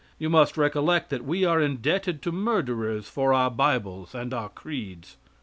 [0.17, 5.17] You must recollect that we are indebted to murderers for our Bibles and our creeds.